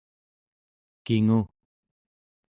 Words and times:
kingu 1.05 1.39